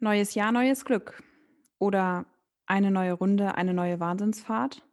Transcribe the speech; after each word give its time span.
Neues 0.00 0.36
Jahr, 0.36 0.52
neues 0.52 0.84
Glück. 0.84 1.24
Oder 1.80 2.24
eine 2.66 2.92
neue 2.92 3.14
Runde, 3.14 3.56
eine 3.56 3.74
neue 3.74 3.98
Wahnsinnsfahrt. 3.98 4.86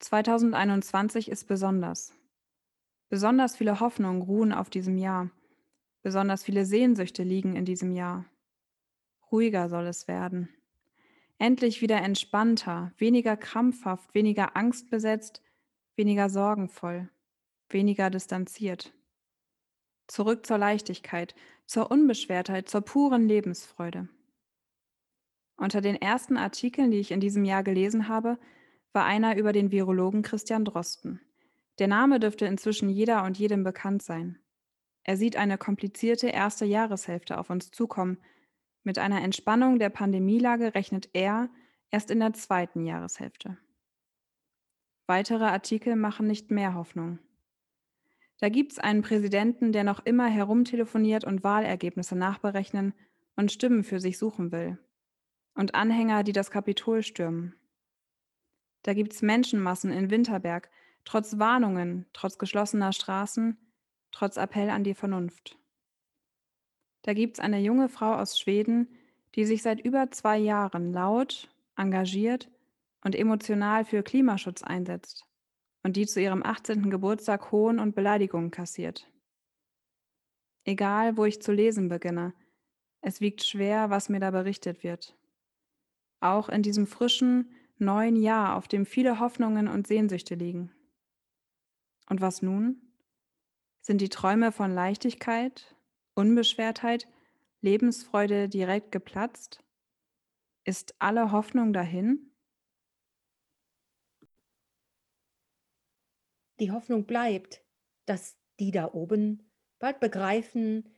2021 0.00 1.30
ist 1.30 1.44
besonders. 1.44 2.12
Besonders 3.08 3.56
viele 3.56 3.80
Hoffnungen 3.80 4.20
ruhen 4.20 4.52
auf 4.52 4.68
diesem 4.68 4.98
Jahr. 4.98 5.30
Besonders 6.02 6.44
viele 6.44 6.66
Sehnsüchte 6.66 7.22
liegen 7.22 7.56
in 7.56 7.64
diesem 7.64 7.90
Jahr. 7.90 8.26
Ruhiger 9.32 9.70
soll 9.70 9.86
es 9.86 10.06
werden. 10.08 10.50
Endlich 11.38 11.80
wieder 11.80 11.96
entspannter, 12.02 12.92
weniger 12.98 13.38
krampfhaft, 13.38 14.14
weniger 14.14 14.56
angstbesetzt, 14.56 15.40
weniger 15.94 16.28
sorgenvoll, 16.28 17.08
weniger 17.70 18.10
distanziert. 18.10 18.92
Zurück 20.06 20.44
zur 20.44 20.58
Leichtigkeit, 20.58 21.34
zur 21.66 21.90
Unbeschwertheit, 21.90 22.68
zur 22.68 22.80
puren 22.80 23.28
Lebensfreude. 23.28 24.08
Unter 25.56 25.80
den 25.80 25.96
ersten 25.96 26.36
Artikeln, 26.36 26.90
die 26.90 26.98
ich 26.98 27.10
in 27.10 27.20
diesem 27.20 27.44
Jahr 27.44 27.62
gelesen 27.62 28.08
habe, 28.08 28.38
war 28.92 29.04
einer 29.04 29.36
über 29.36 29.52
den 29.52 29.70
Virologen 29.70 30.22
Christian 30.22 30.64
Drosten. 30.64 31.20
Der 31.78 31.88
Name 31.88 32.20
dürfte 32.20 32.46
inzwischen 32.46 32.88
jeder 32.88 33.24
und 33.24 33.38
jedem 33.38 33.64
bekannt 33.64 34.02
sein. 34.02 34.38
Er 35.04 35.16
sieht 35.16 35.36
eine 35.36 35.58
komplizierte 35.58 36.28
erste 36.28 36.64
Jahreshälfte 36.64 37.38
auf 37.38 37.50
uns 37.50 37.70
zukommen. 37.70 38.18
Mit 38.82 38.98
einer 38.98 39.22
Entspannung 39.22 39.78
der 39.78 39.90
Pandemielage 39.90 40.74
rechnet 40.74 41.10
er 41.12 41.48
erst 41.90 42.10
in 42.10 42.20
der 42.20 42.32
zweiten 42.32 42.84
Jahreshälfte. 42.84 43.56
Weitere 45.06 45.44
Artikel 45.44 45.94
machen 45.94 46.26
nicht 46.26 46.50
mehr 46.50 46.74
Hoffnung. 46.74 47.18
Da 48.38 48.50
gibt's 48.50 48.78
einen 48.78 49.02
Präsidenten, 49.02 49.72
der 49.72 49.84
noch 49.84 50.04
immer 50.04 50.26
herumtelefoniert 50.26 51.24
und 51.24 51.42
Wahlergebnisse 51.42 52.16
nachberechnen 52.16 52.92
und 53.34 53.50
Stimmen 53.50 53.82
für 53.82 53.98
sich 53.98 54.18
suchen 54.18 54.52
will. 54.52 54.78
Und 55.54 55.74
Anhänger, 55.74 56.22
die 56.22 56.32
das 56.32 56.50
Kapitol 56.50 57.02
stürmen. 57.02 57.54
Da 58.82 58.92
gibt's 58.92 59.22
Menschenmassen 59.22 59.90
in 59.90 60.10
Winterberg, 60.10 60.70
trotz 61.04 61.38
Warnungen, 61.38 62.06
trotz 62.12 62.36
geschlossener 62.36 62.92
Straßen, 62.92 63.56
trotz 64.12 64.36
Appell 64.36 64.68
an 64.68 64.84
die 64.84 64.94
Vernunft. 64.94 65.58
Da 67.02 67.14
gibt's 67.14 67.40
eine 67.40 67.60
junge 67.60 67.88
Frau 67.88 68.14
aus 68.14 68.38
Schweden, 68.38 68.88
die 69.34 69.46
sich 69.46 69.62
seit 69.62 69.80
über 69.80 70.10
zwei 70.10 70.36
Jahren 70.36 70.92
laut, 70.92 71.48
engagiert 71.76 72.50
und 73.02 73.14
emotional 73.14 73.84
für 73.84 74.02
Klimaschutz 74.02 74.62
einsetzt 74.62 75.26
und 75.86 75.94
die 75.94 76.04
zu 76.04 76.20
ihrem 76.20 76.42
18. 76.42 76.90
Geburtstag 76.90 77.52
Hohn 77.52 77.78
und 77.78 77.94
Beleidigungen 77.94 78.50
kassiert. 78.50 79.08
Egal, 80.64 81.16
wo 81.16 81.24
ich 81.26 81.40
zu 81.40 81.52
lesen 81.52 81.88
beginne, 81.88 82.34
es 83.02 83.20
wiegt 83.20 83.44
schwer, 83.44 83.88
was 83.88 84.08
mir 84.08 84.18
da 84.18 84.32
berichtet 84.32 84.82
wird. 84.82 85.16
Auch 86.18 86.48
in 86.48 86.62
diesem 86.62 86.88
frischen, 86.88 87.52
neuen 87.78 88.16
Jahr, 88.16 88.56
auf 88.56 88.66
dem 88.66 88.84
viele 88.84 89.20
Hoffnungen 89.20 89.68
und 89.68 89.86
Sehnsüchte 89.86 90.34
liegen. 90.34 90.72
Und 92.10 92.20
was 92.20 92.42
nun? 92.42 92.82
Sind 93.80 94.00
die 94.00 94.08
Träume 94.08 94.50
von 94.50 94.72
Leichtigkeit, 94.72 95.76
Unbeschwertheit, 96.14 97.06
Lebensfreude 97.60 98.48
direkt 98.48 98.90
geplatzt? 98.90 99.62
Ist 100.64 100.96
alle 100.98 101.30
Hoffnung 101.30 101.72
dahin? 101.72 102.32
Die 106.58 106.70
Hoffnung 106.70 107.06
bleibt, 107.06 107.62
dass 108.06 108.38
die 108.58 108.70
da 108.70 108.92
oben 108.92 109.50
bald 109.78 110.00
begreifen, 110.00 110.88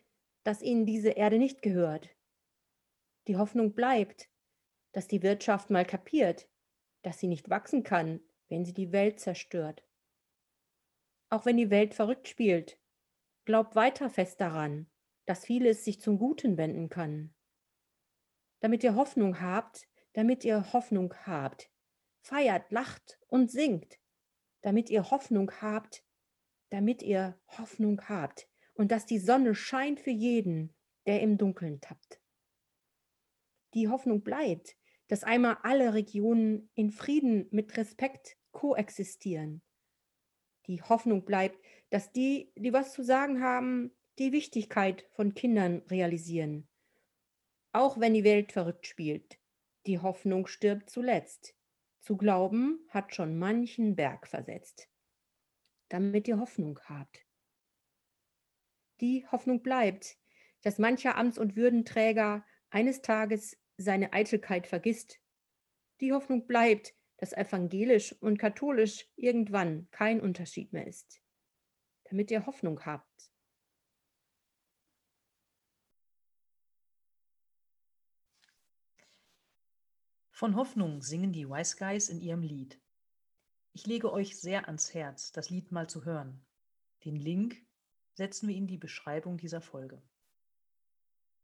dass 0.45 0.63
ihnen 0.63 0.87
diese 0.87 1.11
Erde 1.11 1.39
nicht 1.39 1.63
gehört. 1.63 2.09
Die 3.27 3.37
Hoffnung 3.37 3.75
bleibt, 3.75 4.29
dass 4.93 5.09
die 5.09 5.23
Wirtschaft 5.23 5.71
mal 5.71 5.85
kapiert, 5.85 6.49
dass 7.03 7.19
sie 7.19 7.27
nicht 7.27 7.51
wachsen 7.51 7.83
kann, 7.83 8.21
wenn 8.49 8.65
sie 8.65 8.73
die 8.73 8.93
Welt 8.93 9.21
zerstört. 9.21 9.85
Auch 11.29 11.45
wenn 11.45 11.57
die 11.57 11.71
Welt 11.71 11.95
verrückt 11.95 12.29
spielt, 12.29 12.81
glaub 13.45 13.75
weiter 13.75 14.09
fest 14.09 14.41
daran, 14.41 14.91
dass 15.27 15.45
vieles 15.45 15.85
sich 15.85 16.01
zum 16.01 16.19
Guten 16.19 16.57
wenden 16.57 16.89
kann. 16.89 17.35
Damit 18.61 18.83
ihr 18.83 18.95
Hoffnung 18.95 19.41
habt, 19.41 19.87
damit 20.15 20.45
ihr 20.45 20.73
Hoffnung 20.73 21.15
habt, 21.27 21.71
feiert, 22.23 22.71
lacht 22.71 23.21
und 23.29 23.51
singt, 23.51 23.98
damit 24.63 24.91
ihr 24.91 25.11
Hoffnung 25.11 25.51
habt, 25.61 26.05
damit 26.71 27.03
ihr 27.03 27.39
Hoffnung 27.47 28.01
habt 28.09 28.49
und 28.75 28.93
dass 28.93 29.07
die 29.07 29.19
Sonne 29.19 29.55
scheint 29.55 30.01
für 30.01 30.11
jeden, 30.11 30.75
der 31.07 31.21
im 31.21 31.39
Dunkeln 31.39 31.81
tappt. 31.81 32.21
Die 33.75 33.89
Hoffnung 33.89 34.23
bleibt, 34.23 34.77
dass 35.09 35.25
einmal 35.25 35.59
alle 35.63 35.95
Regionen 35.95 36.71
in 36.75 36.91
Frieden 36.91 37.49
mit 37.51 37.77
Respekt 37.77 38.37
koexistieren. 38.53 39.63
Die 40.67 40.83
Hoffnung 40.83 41.25
bleibt, 41.25 41.59
dass 41.91 42.13
die, 42.13 42.53
die 42.57 42.73
was 42.73 42.93
zu 42.93 43.03
sagen 43.03 43.43
haben, 43.43 43.97
die 44.19 44.33
Wichtigkeit 44.33 45.07
von 45.13 45.35
Kindern 45.35 45.79
realisieren. 45.89 46.69
Auch 47.73 48.01
wenn 48.01 48.15
die 48.15 48.25
Welt 48.25 48.53
verrückt 48.53 48.87
spielt, 48.87 49.39
die 49.87 49.99
Hoffnung 49.99 50.47
stirbt 50.47 50.91
zuletzt. 50.91 51.55
Zu 52.09 52.17
glauben 52.17 52.81
hat 52.89 53.15
schon 53.15 53.39
manchen 53.39 53.95
Berg 53.95 54.29
versetzt, 54.29 54.89
damit 55.91 56.27
ihr 56.27 56.41
Hoffnung 56.41 56.81
habt. 56.87 57.27
Die 59.03 59.27
Hoffnung 59.27 59.63
bleibt, 59.63 60.17
dass 60.63 60.79
mancher 60.79 61.19
Amts- 61.19 61.39
und 61.39 61.55
Würdenträger 61.55 62.47
eines 62.71 63.03
Tages 63.03 63.59
seine 63.77 64.15
Eitelkeit 64.15 64.67
vergisst. 64.67 65.21
Die 66.01 66.15
Hoffnung 66.15 66.47
bleibt, 66.47 66.95
dass 67.19 67.35
evangelisch 67.35 68.15
und 68.23 68.39
katholisch 68.39 69.07
irgendwann 69.17 69.87
kein 69.91 70.23
Unterschied 70.23 70.73
mehr 70.73 70.87
ist, 70.87 71.21
damit 72.05 72.31
ihr 72.31 72.47
Hoffnung 72.47 72.87
habt. 72.87 73.31
Von 80.39 80.55
Hoffnung 80.55 81.03
singen 81.03 81.33
die 81.33 81.49
Wise 81.49 81.75
Guys 81.77 82.09
in 82.09 82.21
ihrem 82.21 82.43
Lied. 82.43 82.79
Ich 83.73 83.89
lege 83.89 84.13
euch 84.13 84.39
sehr 84.39 84.67
ans 84.69 84.95
Herz, 84.95 85.33
das 85.33 85.51
Lied 85.51 85.73
mal 85.73 85.91
zu 85.91 86.05
hören. 86.05 86.41
Den 87.05 87.17
Link 87.17 87.61
setzen 88.15 88.49
wir 88.49 88.55
in 88.55 88.69
die 88.69 88.77
Beschreibung 88.77 89.37
dieser 89.37 89.61
Folge. 89.61 90.01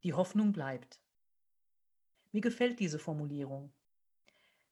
Die 0.03 0.13
Hoffnung 0.13 0.53
bleibt. 0.53 1.01
Mir 2.31 2.39
gefällt 2.39 2.79
diese 2.79 2.97
Formulierung. 2.97 3.73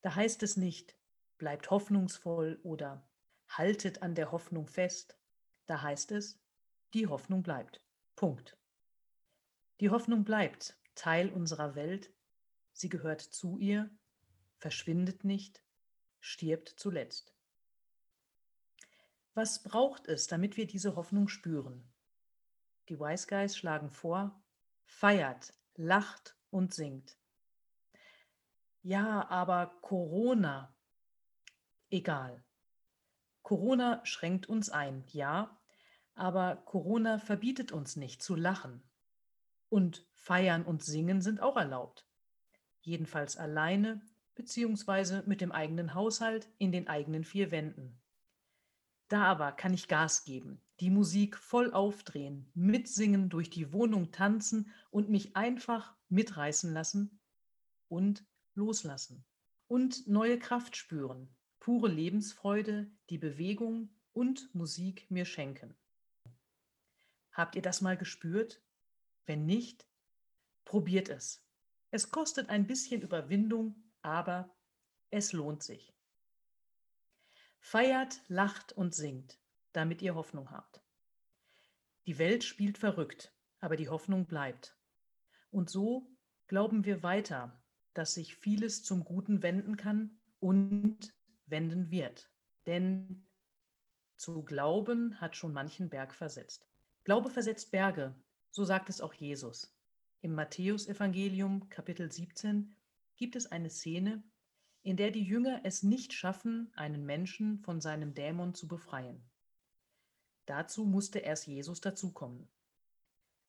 Da 0.01 0.15
heißt 0.15 0.41
es 0.43 0.55
nicht, 0.55 0.95
bleibt 1.37 1.69
hoffnungsvoll 1.69 2.61
oder 2.63 3.05
haltet 3.49 4.03
an 4.03 4.15
der 4.15 4.31
Hoffnung 4.31 4.67
fest. 4.67 5.17
Da 5.65 5.81
heißt 5.81 6.13
es, 6.13 6.39
die 6.93 7.07
Hoffnung 7.07 7.43
bleibt. 7.43 7.81
Punkt. 8.15 8.55
Die 9.81 9.89
Hoffnung 9.89 10.23
bleibt 10.23 10.77
Teil 10.95 11.27
unserer 11.27 11.75
Welt. 11.75 12.09
Sie 12.71 12.87
gehört 12.87 13.19
zu 13.19 13.57
ihr 13.57 13.89
verschwindet 14.63 15.25
nicht, 15.25 15.61
stirbt 16.21 16.69
zuletzt. 16.77 17.33
Was 19.33 19.61
braucht 19.61 20.07
es, 20.07 20.27
damit 20.27 20.55
wir 20.55 20.65
diese 20.65 20.95
Hoffnung 20.95 21.27
spüren? 21.27 21.83
Die 22.87 22.97
Wise 22.97 23.27
Guys 23.27 23.57
schlagen 23.57 23.91
vor, 23.91 24.41
feiert, 24.85 25.53
lacht 25.75 26.37
und 26.49 26.73
singt. 26.73 27.17
Ja, 28.83 29.29
aber 29.29 29.77
Corona. 29.81 30.73
Egal. 31.89 32.41
Corona 33.41 33.99
schränkt 34.05 34.47
uns 34.47 34.69
ein, 34.69 35.03
ja, 35.11 35.59
aber 36.15 36.55
Corona 36.55 37.19
verbietet 37.19 37.73
uns 37.73 37.97
nicht 37.97 38.23
zu 38.23 38.33
lachen. 38.33 38.81
Und 39.67 40.07
feiern 40.13 40.63
und 40.63 40.85
singen 40.85 41.21
sind 41.21 41.41
auch 41.41 41.57
erlaubt. 41.57 42.07
Jedenfalls 42.79 43.35
alleine 43.35 44.01
beziehungsweise 44.35 45.23
mit 45.25 45.41
dem 45.41 45.51
eigenen 45.51 45.93
Haushalt 45.93 46.49
in 46.57 46.71
den 46.71 46.87
eigenen 46.87 47.23
vier 47.23 47.51
Wänden. 47.51 47.99
Da 49.09 49.25
aber 49.25 49.51
kann 49.51 49.73
ich 49.73 49.87
Gas 49.87 50.23
geben, 50.23 50.61
die 50.79 50.89
Musik 50.89 51.37
voll 51.37 51.71
aufdrehen, 51.71 52.49
mitsingen, 52.55 53.29
durch 53.29 53.49
die 53.49 53.71
Wohnung 53.71 54.11
tanzen 54.11 54.71
und 54.89 55.09
mich 55.09 55.35
einfach 55.35 55.95
mitreißen 56.09 56.73
lassen 56.73 57.19
und 57.89 58.25
loslassen. 58.55 59.23
Und 59.67 60.07
neue 60.07 60.39
Kraft 60.39 60.75
spüren, 60.75 61.29
pure 61.59 61.89
Lebensfreude, 61.89 62.89
die 63.09 63.17
Bewegung 63.17 63.89
und 64.13 64.53
Musik 64.53 65.09
mir 65.09 65.25
schenken. 65.25 65.75
Habt 67.31 67.55
ihr 67.55 67.61
das 67.61 67.81
mal 67.81 67.97
gespürt? 67.97 68.61
Wenn 69.25 69.45
nicht, 69.45 69.87
probiert 70.65 71.09
es. 71.09 71.45
Es 71.91 72.09
kostet 72.09 72.49
ein 72.49 72.67
bisschen 72.67 73.01
Überwindung 73.01 73.82
aber 74.03 74.55
es 75.09 75.33
lohnt 75.33 75.63
sich. 75.63 75.93
Feiert, 77.59 78.21
lacht 78.27 78.73
und 78.73 78.93
singt, 78.93 79.39
damit 79.71 80.01
ihr 80.01 80.15
Hoffnung 80.15 80.51
habt. 80.51 80.83
Die 82.05 82.19
Welt 82.19 82.43
spielt 82.43 82.77
verrückt, 82.77 83.33
aber 83.59 83.75
die 83.75 83.89
Hoffnung 83.89 84.27
bleibt. 84.27 84.77
Und 85.49 85.69
so 85.69 86.13
Glauben 86.53 86.85
wir 86.85 87.01
weiter, 87.01 87.59
dass 87.95 88.13
sich 88.13 88.35
vieles 88.35 88.83
zum 88.83 89.03
Guten 89.03 89.41
wenden 89.41 89.77
kann 89.77 90.19
und 90.39 91.15
wenden 91.47 91.89
wird. 91.89 92.29
Denn 92.67 93.25
zu 94.17 94.43
glauben 94.43 95.19
hat 95.19 95.35
schon 95.35 95.53
manchen 95.53 95.89
Berg 95.89 96.13
versetzt. 96.13 96.67
Glaube 97.05 97.29
versetzt 97.29 97.71
Berge, 97.71 98.15
so 98.51 98.65
sagt 98.65 98.89
es 98.89 99.01
auch 99.01 99.13
Jesus. 99.13 99.75
Im 100.21 100.35
Matthäusevangelium 100.35 101.69
Kapitel 101.69 102.11
17 102.11 102.75
gibt 103.17 103.35
es 103.35 103.47
eine 103.47 103.69
Szene, 103.69 104.23
in 104.83 104.97
der 104.97 105.11
die 105.11 105.23
Jünger 105.23 105.61
es 105.63 105.83
nicht 105.83 106.13
schaffen, 106.13 106.71
einen 106.75 107.05
Menschen 107.05 107.59
von 107.59 107.79
seinem 107.79 108.13
Dämon 108.13 108.53
zu 108.53 108.67
befreien. 108.67 109.23
Dazu 110.45 110.83
musste 110.85 111.19
erst 111.19 111.47
Jesus 111.47 111.79
dazukommen. 111.79 112.49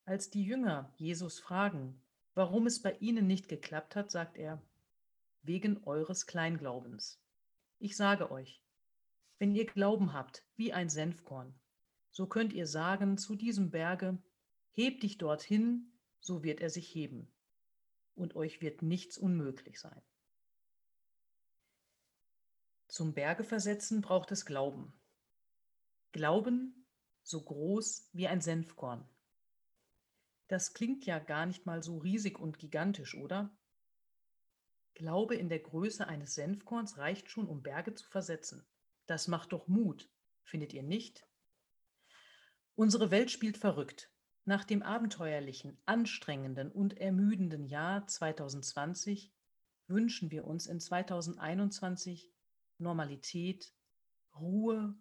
Als 0.05 0.29
die 0.29 0.43
Jünger 0.43 0.93
Jesus 0.97 1.39
fragen, 1.39 1.99
warum 2.35 2.67
es 2.67 2.81
bei 2.81 2.95
ihnen 2.99 3.27
nicht 3.27 3.49
geklappt 3.49 3.95
hat, 3.95 4.11
sagt 4.11 4.37
er, 4.37 4.61
wegen 5.43 5.83
eures 5.83 6.25
Kleinglaubens. 6.25 7.19
Ich 7.79 7.97
sage 7.97 8.31
euch, 8.31 8.61
wenn 9.37 9.51
ihr 9.51 9.65
Glauben 9.65 10.13
habt 10.13 10.45
wie 10.55 10.71
ein 10.71 10.89
Senfkorn, 10.89 11.53
so 12.11 12.27
könnt 12.27 12.53
ihr 12.53 12.67
sagen 12.67 13.17
zu 13.17 13.35
diesem 13.35 13.71
Berge, 13.71 14.17
heb 14.71 15.01
dich 15.01 15.17
dorthin, 15.17 15.91
so 16.21 16.43
wird 16.43 16.61
er 16.61 16.69
sich 16.69 16.93
heben, 16.95 17.27
und 18.15 18.35
euch 18.35 18.61
wird 18.61 18.81
nichts 18.81 19.17
unmöglich 19.17 19.79
sein. 19.79 20.01
Zum 22.87 23.13
Berge 23.13 23.43
versetzen 23.43 24.01
braucht 24.01 24.31
es 24.31 24.45
Glauben. 24.45 24.93
Glauben 26.11 26.85
so 27.23 27.41
groß 27.41 28.09
wie 28.13 28.27
ein 28.27 28.39
Senfkorn. 28.39 29.07
Das 30.47 30.73
klingt 30.73 31.05
ja 31.05 31.19
gar 31.19 31.45
nicht 31.45 31.65
mal 31.65 31.81
so 31.81 31.97
riesig 31.97 32.39
und 32.39 32.59
gigantisch, 32.59 33.15
oder? 33.15 33.49
Glaube 34.93 35.35
in 35.35 35.49
der 35.49 35.59
Größe 35.59 36.07
eines 36.07 36.35
Senfkorns 36.35 36.97
reicht 36.97 37.29
schon, 37.29 37.47
um 37.47 37.63
Berge 37.63 37.95
zu 37.95 38.07
versetzen. 38.07 38.65
Das 39.07 39.27
macht 39.27 39.51
doch 39.51 39.67
Mut, 39.67 40.09
findet 40.43 40.71
ihr 40.73 40.83
nicht? 40.83 41.27
Unsere 42.75 43.11
Welt 43.11 43.31
spielt 43.31 43.57
verrückt. 43.57 44.09
Nach 44.47 44.63
dem 44.63 44.83
abenteuerlichen, 44.83 45.75
anstrengenden 45.87 46.71
und 46.71 46.99
ermüdenden 46.99 47.65
Jahr 47.65 48.05
2020 48.05 49.31
wünschen 49.87 50.29
wir 50.29 50.45
uns 50.45 50.67
in 50.67 50.79
2021 50.79 52.31
Normalität, 52.77 53.73
Ruhe, 54.39 54.95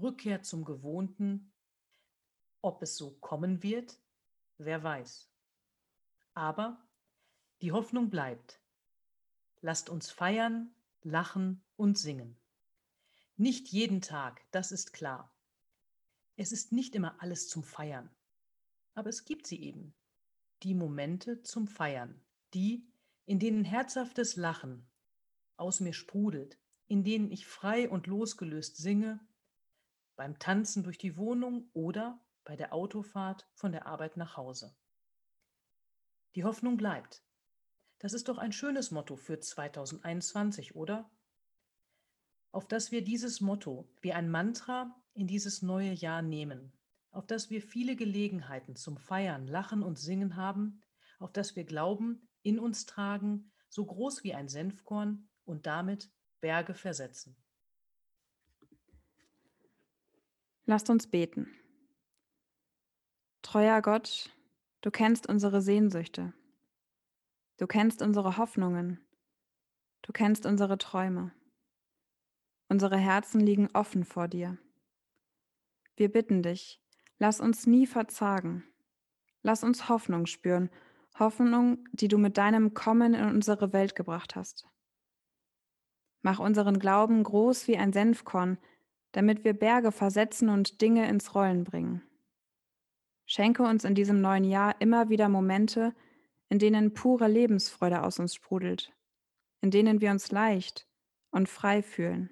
Rückkehr 0.00 0.42
zum 0.42 0.64
Gewohnten. 0.64 1.52
Ob 2.60 2.80
es 2.82 2.96
so 2.96 3.10
kommen 3.18 3.64
wird, 3.64 3.98
wer 4.58 4.84
weiß. 4.84 5.28
Aber 6.34 6.80
die 7.62 7.72
Hoffnung 7.72 8.10
bleibt. 8.10 8.60
Lasst 9.60 9.90
uns 9.90 10.08
feiern, 10.08 10.70
lachen 11.02 11.64
und 11.76 11.98
singen. 11.98 12.36
Nicht 13.36 13.66
jeden 13.68 14.02
Tag, 14.02 14.40
das 14.52 14.70
ist 14.70 14.92
klar. 14.92 15.32
Es 16.36 16.52
ist 16.52 16.70
nicht 16.70 16.94
immer 16.94 17.20
alles 17.20 17.48
zum 17.48 17.64
Feiern, 17.64 18.08
aber 18.98 19.10
es 19.10 19.24
gibt 19.24 19.46
sie 19.46 19.62
eben. 19.62 19.94
Die 20.64 20.74
Momente 20.74 21.40
zum 21.42 21.68
Feiern, 21.68 22.20
die, 22.52 22.84
in 23.26 23.38
denen 23.38 23.64
herzhaftes 23.64 24.34
Lachen 24.34 24.90
aus 25.56 25.78
mir 25.78 25.92
sprudelt, 25.92 26.58
in 26.88 27.04
denen 27.04 27.30
ich 27.30 27.46
frei 27.46 27.88
und 27.88 28.08
losgelöst 28.08 28.76
singe, 28.76 29.20
beim 30.16 30.40
Tanzen 30.40 30.82
durch 30.82 30.98
die 30.98 31.16
Wohnung 31.16 31.70
oder 31.74 32.20
bei 32.42 32.56
der 32.56 32.72
Autofahrt 32.74 33.48
von 33.54 33.70
der 33.70 33.86
Arbeit 33.86 34.16
nach 34.16 34.36
Hause. 34.36 34.74
Die 36.34 36.42
Hoffnung 36.42 36.76
bleibt. 36.76 37.22
Das 38.00 38.12
ist 38.12 38.28
doch 38.28 38.38
ein 38.38 38.50
schönes 38.50 38.90
Motto 38.90 39.14
für 39.14 39.38
2021, 39.38 40.74
oder? 40.74 41.08
Auf 42.50 42.66
dass 42.66 42.90
wir 42.90 43.04
dieses 43.04 43.40
Motto 43.40 43.88
wie 44.00 44.12
ein 44.12 44.28
Mantra 44.28 45.00
in 45.14 45.28
dieses 45.28 45.62
neue 45.62 45.92
Jahr 45.92 46.22
nehmen, 46.22 46.72
auf 47.10 47.26
dass 47.26 47.50
wir 47.50 47.62
viele 47.62 47.96
Gelegenheiten 47.96 48.76
zum 48.76 48.96
Feiern, 48.96 49.46
Lachen 49.46 49.82
und 49.82 49.98
Singen 49.98 50.36
haben, 50.36 50.82
auf 51.18 51.32
dass 51.32 51.56
wir 51.56 51.64
Glauben 51.64 52.28
in 52.42 52.58
uns 52.58 52.86
tragen, 52.86 53.52
so 53.68 53.84
groß 53.84 54.24
wie 54.24 54.34
ein 54.34 54.48
Senfkorn 54.48 55.28
und 55.44 55.66
damit 55.66 56.10
Berge 56.40 56.74
versetzen. 56.74 57.36
Lasst 60.64 60.90
uns 60.90 61.06
beten. 61.06 61.50
Treuer 63.42 63.80
Gott, 63.80 64.30
du 64.82 64.90
kennst 64.90 65.28
unsere 65.28 65.62
Sehnsüchte. 65.62 66.34
Du 67.56 67.66
kennst 67.66 68.02
unsere 68.02 68.36
Hoffnungen. 68.36 69.00
Du 70.02 70.12
kennst 70.12 70.46
unsere 70.46 70.78
Träume. 70.78 71.32
Unsere 72.68 72.98
Herzen 72.98 73.40
liegen 73.40 73.68
offen 73.72 74.04
vor 74.04 74.28
dir. 74.28 74.58
Wir 75.96 76.12
bitten 76.12 76.42
dich, 76.42 76.80
lass 77.18 77.40
uns 77.40 77.66
nie 77.66 77.86
verzagen. 77.86 78.64
Lass 79.42 79.64
uns 79.64 79.88
Hoffnung 79.88 80.26
spüren, 80.26 80.70
Hoffnung, 81.18 81.86
die 81.92 82.08
du 82.08 82.18
mit 82.18 82.38
deinem 82.38 82.74
Kommen 82.74 83.14
in 83.14 83.24
unsere 83.28 83.72
Welt 83.72 83.94
gebracht 83.96 84.36
hast. 84.36 84.66
Mach 86.22 86.38
unseren 86.38 86.78
Glauben 86.78 87.22
groß 87.22 87.68
wie 87.68 87.76
ein 87.76 87.92
Senfkorn, 87.92 88.58
damit 89.12 89.44
wir 89.44 89.52
Berge 89.52 89.92
versetzen 89.92 90.48
und 90.48 90.80
Dinge 90.80 91.08
ins 91.08 91.34
Rollen 91.34 91.64
bringen. 91.64 92.02
Schenke 93.26 93.62
uns 93.62 93.84
in 93.84 93.94
diesem 93.94 94.20
neuen 94.20 94.44
Jahr 94.44 94.80
immer 94.80 95.08
wieder 95.08 95.28
Momente, 95.28 95.94
in 96.48 96.58
denen 96.58 96.94
pure 96.94 97.28
Lebensfreude 97.28 98.02
aus 98.02 98.18
uns 98.18 98.34
sprudelt, 98.34 98.92
in 99.60 99.70
denen 99.70 100.00
wir 100.00 100.10
uns 100.10 100.30
leicht 100.30 100.86
und 101.30 101.48
frei 101.48 101.82
fühlen. 101.82 102.30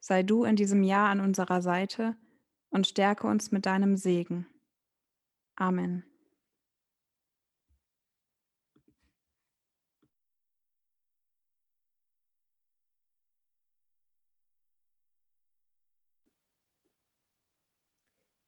Sei 0.00 0.22
du 0.22 0.44
in 0.44 0.56
diesem 0.56 0.82
Jahr 0.82 1.10
an 1.10 1.20
unserer 1.20 1.62
Seite 1.62 2.16
und 2.70 2.86
stärke 2.86 3.26
uns 3.26 3.50
mit 3.50 3.66
deinem 3.66 3.96
Segen. 3.96 4.46
Amen. 5.56 6.04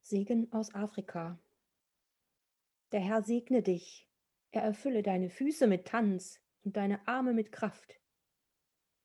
Segen 0.03 0.53
aus 0.53 0.75
Afrika. 0.75 1.39
Der 2.91 2.99
Herr 2.99 3.23
segne 3.23 3.63
dich, 3.63 4.09
er 4.51 4.63
erfülle 4.63 5.05
deine 5.05 5.31
Füße 5.31 5.69
mit 5.69 5.87
Tanz 5.87 6.41
und 6.65 6.77
deine 6.77 7.07
Arme 7.07 7.33
mit 7.33 7.53
Kraft. 7.53 8.01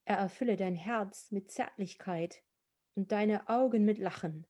Er 0.05 0.17
erfülle 0.17 0.55
dein 0.55 0.73
Herz 0.73 1.31
mit 1.31 1.51
Zärtlichkeit 1.51 2.43
und 2.95 3.11
deine 3.11 3.47
Augen 3.49 3.85
mit 3.85 3.99
Lachen. 3.99 4.47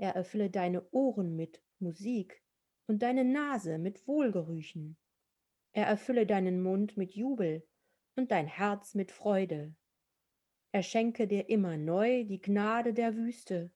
Er 0.00 0.14
erfülle 0.14 0.48
deine 0.48 0.90
Ohren 0.92 1.36
mit 1.36 1.62
Musik 1.78 2.42
und 2.86 3.02
deine 3.02 3.22
Nase 3.22 3.76
mit 3.76 4.08
Wohlgerüchen. 4.08 4.96
Er 5.72 5.86
erfülle 5.86 6.26
deinen 6.26 6.62
Mund 6.62 6.96
mit 6.96 7.12
Jubel 7.12 7.68
und 8.16 8.30
dein 8.30 8.46
Herz 8.46 8.94
mit 8.94 9.12
Freude. 9.12 9.74
Er 10.72 10.82
schenke 10.82 11.28
dir 11.28 11.50
immer 11.50 11.76
neu 11.76 12.24
die 12.24 12.40
Gnade 12.40 12.94
der 12.94 13.14
Wüste, 13.14 13.70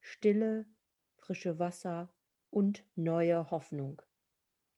Stille 0.00 0.64
frische 1.16 1.58
Wasser 1.58 2.10
und 2.48 2.88
neue 2.94 3.50
Hoffnung. 3.50 4.00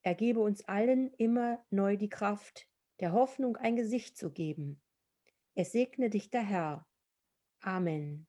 Er 0.03 0.17
gebe 0.17 0.41
uns 0.41 0.65
allen 0.65 1.13
immer 1.15 1.65
neu 1.71 1.97
die 1.97 2.09
Kraft, 2.09 2.69
der 2.99 3.13
Hoffnung 3.13 3.57
ein 3.59 3.77
Gesicht 3.77 4.17
zu 4.17 4.33
geben. 4.33 4.83
Es 5.55 5.71
segne 5.71 6.11
dich 6.11 6.31
der 6.31 6.43
Herr. 6.43 6.85
Amen. 7.61 8.27